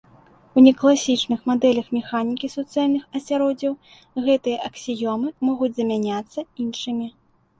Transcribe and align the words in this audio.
У 0.59 0.61
некласічных 0.67 1.39
мадэлях 1.49 1.87
механікі 1.97 2.49
суцэльных 2.53 3.03
асяроддзяў 3.19 3.73
гэтыя 4.29 4.57
аксіёмы 4.69 5.29
могуць 5.51 5.73
замяняцца 5.81 6.39
іншымі. 6.65 7.07